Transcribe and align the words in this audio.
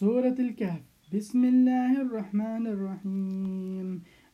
سورة 0.00 0.36
الكهف. 0.46 0.82
بسم 1.14 1.44
الله 1.44 1.92
الرحمن 2.04 2.64
الرحيم. 2.74 3.88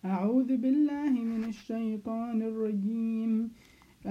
أعوذ 0.05 0.51
بالله 0.57 1.13
من 1.33 1.43
الشيطان 1.53 2.43
الرجيم. 2.43 3.51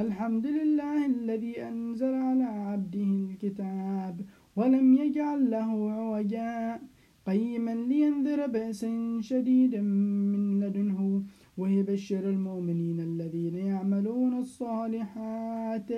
الحمد 0.03 0.45
لله 0.47 0.99
الذي 1.05 1.53
أنزل 1.69 2.13
على 2.27 2.43
عبده 2.43 3.09
الكتاب 3.27 4.15
ولم 4.55 4.93
يجعل 4.93 5.51
له 5.51 5.69
عوجا. 5.91 6.79
قيما 7.27 7.75
لينذر 7.91 8.47
بأسا 8.47 9.19
شديدا 9.21 9.81
من 10.33 10.43
لدنه 10.61 11.23
ويبشر 11.57 12.23
المؤمنين 12.35 12.99
الذين 12.99 13.55
يعملون 13.55 14.33
الصالحات 14.45 15.89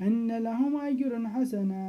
أن 0.00 0.28
لهم 0.46 0.72
أجر 0.76 1.12
حسنا. 1.28 1.88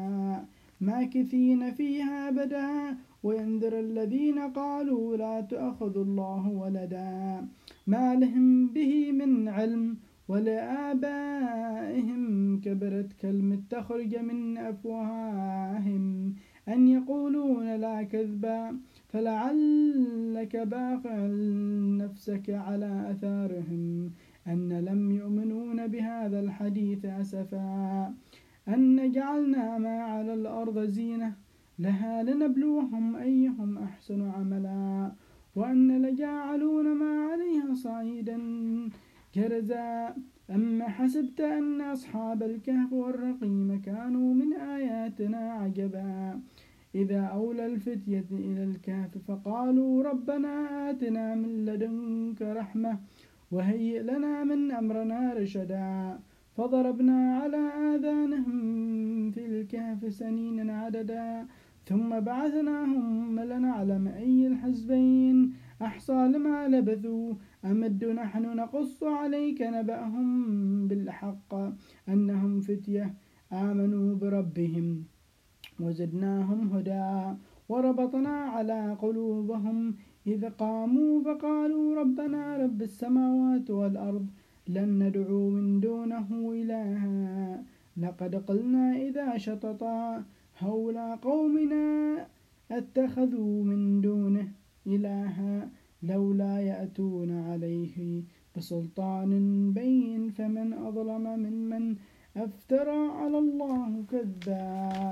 ماكثين 0.82 1.72
فيها 1.72 2.30
أبدا 2.30 2.98
وينذر 3.24 3.80
الذين 3.80 4.40
قالوا 4.40 5.18
لا 5.18 5.42
تأخذ 5.42 5.98
الله 5.98 6.48
ولدا. 6.50 7.48
ما 7.88 8.16
لهم 8.16 8.68
به 8.68 9.12
من 9.12 9.48
علم 9.48 9.98
ولآبائهم 10.28 12.24
كبرت 12.62 13.14
كلمة 13.22 13.62
تخرج 13.70 14.16
من 14.16 14.58
أفواههم. 14.58 16.34
أن 16.68 16.88
يقولون 16.88 17.76
لا 17.76 18.04
كذبا 18.04 18.78
فلعلك 19.08 20.56
باقع 20.56 21.28
نفسك 22.04 22.50
على 22.50 23.12
أثارهم. 23.12 24.12
أن 24.48 24.74
لم 24.74 25.12
يؤمنون 25.12 25.88
بهذا 25.88 26.40
الحديث 26.40 27.06
أسفا. 27.06 28.14
أن 28.74 29.12
جعلنا 29.12 29.78
ما 29.78 30.04
على 30.04 30.34
الأرض 30.34 30.80
زينة 30.80 31.34
لها 31.80 32.24
لنبلوهم 32.24 33.16
أيهم 33.16 33.78
أحسن 33.78 34.30
عملا. 34.30 35.12
وأن 35.56 36.02
لجاعلون 36.02 36.88
ما 37.02 37.28
عليها 37.32 37.74
صعيدا 37.74 38.38
كرزا 39.36 40.16
أما 40.50 40.88
حسبت 40.88 41.42
أن 41.42 41.82
أصحاب 41.82 42.44
الكهف 42.44 42.94
والرقيم 42.94 43.82
كانوا 43.82 44.34
من 44.34 44.54
آياتنا 44.54 45.54
عجبا. 45.54 46.40
إذا 46.96 47.22
أولى 47.22 47.66
الفتية 47.66 48.26
إلى 48.32 48.64
الكهف 48.64 49.18
فقالوا 49.28 50.04
ربنا 50.04 50.54
آتنا 50.90 51.36
من 51.36 51.66
لدنك 51.66 52.42
رحمة 52.42 53.00
وهيئ 53.52 54.02
لنا 54.02 54.44
من 54.44 54.72
أمرنا 54.72 55.34
رشدا. 55.34 56.20
فضربنا 56.60 57.38
على 57.42 57.64
آذانهم 57.96 58.58
في 59.32 59.46
الكهف 59.46 60.14
سنين 60.14 60.70
عددا 60.70 61.46
ثم 61.86 62.20
بعثناهم 62.20 63.40
لنعلم 63.40 64.08
أي 64.08 64.48
الحزبين 64.48 65.54
أحصى 65.82 66.28
لما 66.34 66.68
لبثوا 66.68 67.34
أمد 67.66 68.06
نحن 68.06 68.44
نقص 68.56 69.04
عليك 69.04 69.62
نبأهم 69.62 70.28
بالحق 70.88 71.52
أنهم 72.10 72.62
فتية؟ 72.62 73.14
آمنوا 73.54 74.16
بربهم. 74.16 75.04
وزدناهم 75.80 76.60
هدى 76.74 77.38
وربطنا 77.70 78.36
على 78.56 78.98
قلوبهم 79.02 79.96
إذ 80.28 80.50
قاموا 80.50 81.24
فقالوا 81.24 81.96
ربنا 82.02 82.58
رب 82.58 82.82
السماوات 82.82 83.70
والأرض 83.72 84.28
لن 84.70 85.04
ندعو 85.04 85.50
من 85.50 85.80
دونه 85.80 86.28
لقد 88.02 88.36
قلنا 88.36 88.96
إذا 88.96 89.38
شططا 89.38 90.24
هؤلاء 90.58 91.16
قومنا 91.16 92.28
أتخذوا 92.72 93.64
من 93.64 94.02
دونه 94.02 94.48
إلها 94.88 95.70
لولا 96.04 96.60
يأتون 96.60 97.32
عليه 97.32 98.24
بسلطان 98.56 99.32
بين 99.74 100.30
فمن 100.30 100.74
أظلم 100.74 101.24
ممن 101.40 101.96
أفترى 102.38 103.08
على 103.08 103.38
الله 103.38 104.04
كذبا. 104.12 105.10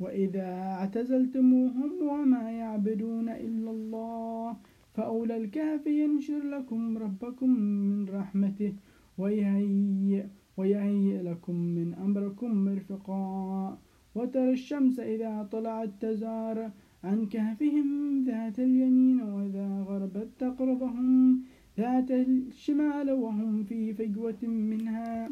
وإذا 0.00 0.48
اعتزلتموهم 0.78 1.90
وما 2.02 2.50
يعبدون 2.50 3.28
إلا 3.28 3.70
الله 3.70 4.56
فأولى 4.94 5.36
الكهف 5.36 5.86
ينشر 5.86 6.42
لكم 6.54 6.98
ربكم 6.98 7.50
من 7.50 8.08
رحمته 8.08 8.72
ويهيئ, 9.18 10.24
ويهيئ 10.56 11.22
لكم 11.22 11.56
من 11.76 11.94
أمركم 11.94 12.50
مرفقا 12.64 13.78
وترى 14.14 14.52
الشمس 14.52 15.00
إذا 15.00 15.48
طلعت 15.52 15.90
تزار 16.00 16.70
عن 17.04 17.26
كهفهم 17.26 17.88
ذات 18.24 18.58
اليمين 18.58 19.20
وإذا 19.22 19.84
غربت 19.88 20.28
تقرضهم 20.38 21.40
ذات 21.78 22.10
الشمال 22.10 23.10
وهم 23.10 23.64
في 23.64 23.94
فجوة 23.94 24.42
منها. 24.42 25.30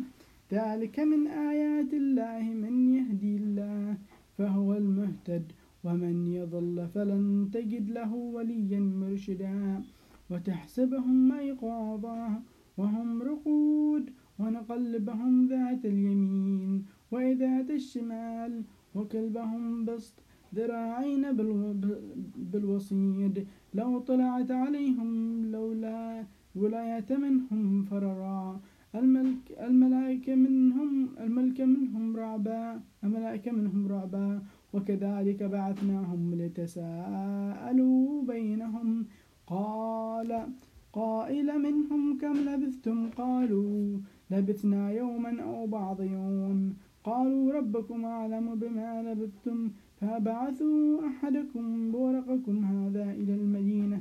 ذلك 0.53 1.01
من 1.01 1.27
آيات 1.27 1.95
الله 1.95 2.43
من 2.43 2.75
يهدي 2.97 3.37
الله 3.37 3.97
فهو 4.39 4.75
المهتد 4.75 5.53
ومن 5.85 6.27
يضل 6.27 6.89
فلن 6.95 7.51
تجد 7.53 7.91
له 7.91 8.15
وليا 8.15 8.81
مرشدا. 8.81 9.83
وتحسبهم 10.31 11.33
أيقاظا 11.33 12.43
وهم 12.79 13.23
رقود 13.23 14.11
ونقلبهم 14.41 15.33
ذات 15.53 15.83
اليمين 15.93 16.85
وذات 17.13 17.71
الشمال 17.71 18.53
وكلبهم 18.95 19.85
بسط 19.85 20.15
ذراعين 20.55 21.25
بالوصيد. 22.53 23.47
لو 23.75 23.91
طلعت 23.99 24.51
عليهم 24.51 25.11
لولا 25.55 26.25
ولاية 26.61 27.11
منهم 27.25 27.63
فررا. 27.91 28.61
الملك 28.95 29.45
الملائكة 29.69 30.35
منهم 30.35 31.09
الملك 31.25 31.59
منهم 31.61 32.17
رعبا 32.17 32.81
الملائكة 33.05 33.51
منهم 33.53 33.83
رعبا. 33.95 34.43
وكذلك 34.73 35.41
بعثناهم 35.43 36.23
لتساءلوا 36.41 38.23
بينهم. 38.33 39.07
قال 39.47 40.31
قائل 40.93 41.49
منهم 41.67 42.03
كم 42.19 42.37
لبثتم؟ 42.49 42.99
قالوا 43.11 43.99
لبثنا 44.31 44.91
يوما 44.91 45.43
أو 45.43 45.67
بعض 45.67 46.01
يوم. 46.01 46.75
قالوا 47.05 47.53
ربكم 47.53 48.05
أعلم 48.05 48.55
بما 48.55 49.03
لبثتم 49.03 49.71
فبعثوا 50.01 51.07
أحدكم 51.09 51.93
بورقكم 51.93 52.65
هذا 52.65 53.05
إلى 53.11 53.35
المدينة 53.35 54.01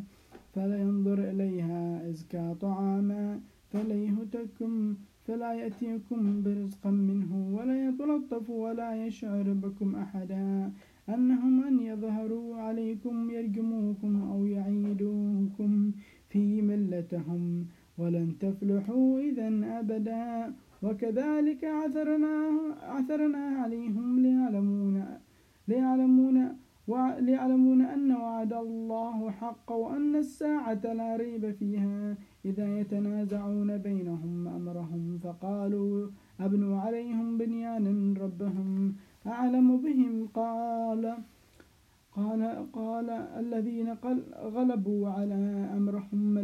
فلينظر 0.54 1.20
إليها 1.32 2.10
إزكى 2.10 2.56
طعاما 2.62 3.40
فليهتكم 3.72 4.96
فلا 5.26 5.54
يأتيكم 5.54 6.44
برزقا 6.44 6.92
منه 6.92 7.32
ولا 7.56 7.88
يتلطف 7.88 8.50
ولا 8.50 9.06
يشعر 9.06 9.54
بكم 9.64 9.96
أحدا. 9.96 10.72
أنهم 11.10 11.64
أن 11.64 11.80
يظهروا 11.80 12.56
عليكم 12.56 13.30
يرجموكم 13.30 14.22
أو 14.32 14.46
يعيدوكم 14.46 15.92
في 16.30 16.62
ملتهم. 16.62 17.66
ولن 18.00 18.36
تفلحوا 18.40 19.20
إذا 19.20 19.50
أبدا. 19.80 20.54
وكذلك 20.84 21.64
عثرنا, 21.64 22.36
عثرنا 22.84 23.44
عليهم 23.62 24.20
ليعلمون 24.20 25.06
ليعلمون 25.68 26.56
ليعلمون 27.20 27.82
أن 27.82 28.12
وعد 28.12 28.54
الله 28.54 29.32
حق 29.32 29.72
وأن 29.72 30.16
الساعة 30.16 30.94
لا 30.94 31.16
ريب 31.16 31.52
فيها. 31.52 32.16
إذا 32.46 32.80
يتنازعون 32.80 33.78
بينهم 33.78 34.48
أمرهم 34.48 35.20
فقالوا 35.24 36.08
أبنوا 36.40 36.82
عليهم 36.82 37.38
بنيانا 37.38 38.20
ربهم 38.20 38.96
أعلم 39.28 39.78
بهم. 39.78 40.28
قال 40.34 41.18
قال 42.18 42.42
قال 42.74 43.10
الذين 43.10 43.90
غلبوا 44.56 45.10
على 45.10 45.70
أمرهم 45.78 46.38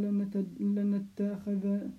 لنتخذن 0.60 1.92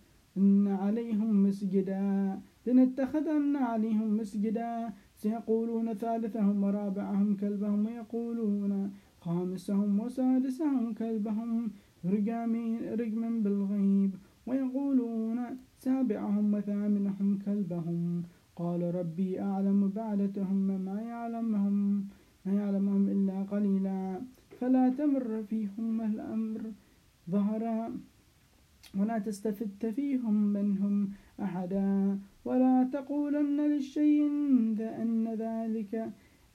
عليهم 0.68 1.42
مسجدا 1.42 2.38
لنتخذن 2.66 3.56
عليهم 3.56 4.16
مسجدا. 4.16 4.90
سيقولون 5.16 5.94
ثالثهم 5.94 6.64
ورابعهم 6.64 7.36
كلبهم 7.36 7.86
ويقولون 7.86 8.90
خامسهم 9.20 10.00
وسادسهم 10.00 10.94
كلبهم 10.94 11.70
رجما 13.00 13.30
بالغيب 13.44 14.12
ويقولون 14.46 15.38
سابعهم 15.78 16.54
وثامنهم 16.54 17.38
كلبهم. 17.46 18.22
قال 18.56 18.94
ربي 18.94 19.40
أعلم 19.40 19.88
بعدتهم 19.88 20.56
ما 20.86 21.00
يعلمهم. 21.12 22.04
ما 22.46 22.52
يعلمهم 22.52 23.08
إلا 23.08 23.42
قليلا. 23.42 24.20
فلا 24.60 24.88
تمر 24.98 25.42
فيهم 25.50 26.00
الأمر 26.00 26.60
ظهرا 27.30 27.96
ولا 28.98 29.18
تستفت 29.18 29.86
فيهم 29.86 30.34
منهم 30.34 31.10
أحدا. 31.42 32.18
ولا 32.44 32.88
تقولن 32.92 33.60
للشيء 33.60 34.26
أن 35.02 35.28
ذلك 35.38 35.92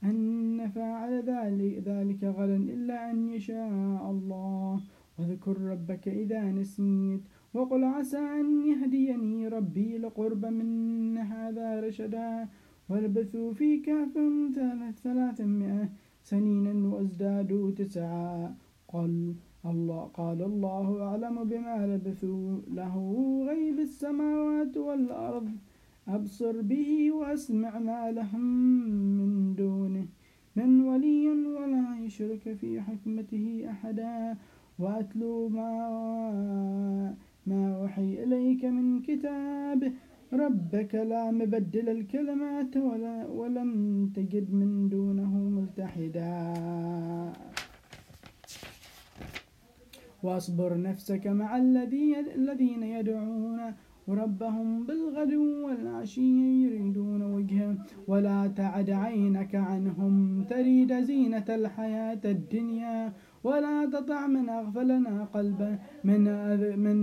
أن 0.04 0.70
فاعل 0.76 1.14
ذلك, 1.24 1.84
ذلك 1.86 2.24
غدا 2.24 2.56
إلا 2.56 3.12
أن 3.12 3.18
يشاء 3.30 4.02
الله. 4.12 4.82
واذكر 5.20 5.58
ربك 5.62 6.08
إذا 6.08 6.52
نسيت 6.52 7.22
وقل 7.54 7.84
عسى 7.84 8.18
أن 8.18 8.48
يهديني 8.66 9.48
ربي 9.48 9.98
لقرب 9.98 10.46
من 10.46 11.18
هذا 11.18 11.80
رشدا. 11.80 12.48
ولبثوا 12.92 13.54
في 13.54 13.78
كهفهم 13.78 14.52
ثلاثمائة 15.04 15.90
سنينا 16.24 16.74
وازدادوا 16.96 17.72
تسعا. 17.72 18.56
قال 18.94 19.34
الله 19.66 20.02
قال 20.14 20.42
الله 20.42 20.88
أعلم 21.08 21.44
بما 21.44 21.78
لبثوا 21.88 22.60
له 22.80 22.96
غيب 23.50 23.80
السماوات 23.80 24.78
والأرض. 24.78 25.48
أبصر 26.08 26.62
به 26.62 27.12
وأسمع 27.12 27.80
ما 27.80 28.12
لهم 28.12 28.46
من 29.18 29.56
دونه. 29.56 30.06
من 30.56 30.82
ولي 30.90 31.28
ولا 31.58 31.86
يشرك 32.06 32.54
في 32.54 32.82
حكمته 32.82 33.66
أحدا. 33.70 34.38
وأتلو 34.80 35.50
ما 35.50 35.72
ما 37.48 37.62
وحي 37.84 38.24
إليك 38.24 38.66
من 38.66 39.02
كتاب. 39.02 39.80
ربك 40.34 40.96
لا 40.96 41.32
مبدل 41.32 41.90
الكلمات 41.90 42.78
ولا 42.78 43.28
ولم 43.28 43.72
تجد 44.16 44.54
من 44.54 44.90
دونه 44.90 45.34
ملتحدا. 45.36 46.54
واصبر 50.24 50.82
نفسك 50.82 51.28
مع 51.28 51.58
الذين 51.58 52.84
يدعون 52.84 53.60
ربهم 54.10 54.86
بالغدو 54.86 55.68
والعشي 55.68 56.64
يريدون 56.64 57.22
وجهه. 57.22 57.76
ولا 58.08 58.48
تعد 58.48 58.90
عينك 58.90 59.56
عنهم 59.56 60.44
تريد 60.44 60.92
زينة 61.02 61.46
الحياة 61.50 62.22
الدنيا. 62.26 63.14
ولا 63.44 63.86
تطع 63.94 64.28
من 64.28 64.50
أغفلنا 64.50 65.24
قلبه 65.24 65.80
من 66.04 66.22
من 66.80 66.98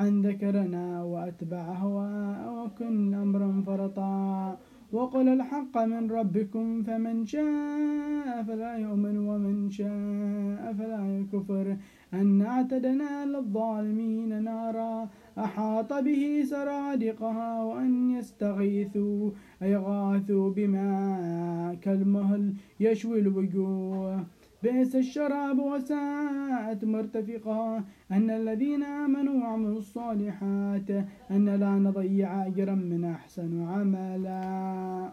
عن 0.00 0.22
ذكرنا 0.22 1.02
وأتبع 1.02 1.62
هواء 1.84 2.40
وكن 2.58 3.14
أمرا 3.14 3.62
فرطا 3.66 4.58
وقل 4.92 5.28
الحق 5.28 5.78
من 5.78 6.10
ربكم 6.10 6.82
فمن 6.82 7.26
شاء 7.26 8.42
فلا 8.42 8.76
يؤمن 8.76 9.16
ومن 9.28 9.70
شاء 9.70 10.74
فلا 10.78 11.02
يكفر 11.18 11.76
أن 12.14 12.42
اعتدنا 12.42 13.26
للظالمين 13.26 14.42
نارا 14.42 15.08
أحاط 15.38 15.92
به 15.92 16.42
سرادقها 16.44 17.62
وأن 17.64 18.10
يستغيثوا 18.10 19.30
يغاثوا 19.62 20.50
بما 20.50 20.90
كالمهل 21.82 22.54
يشوي 22.80 23.18
الوجوه 23.20 24.24
بئس 24.62 24.96
الشراب 24.96 25.58
وساءت 25.58 26.84
مرتفقا. 26.84 27.84
أن 28.10 28.30
الذين 28.30 28.82
آمنوا 28.82 29.42
وعملوا 29.42 29.78
الصالحات 29.78 30.90
أن 31.30 31.48
لا 31.48 31.70
نضيع 31.70 32.46
أجرا 32.46 32.74
من 32.74 33.04
أحسن 33.04 33.62
عملا. 33.62 35.12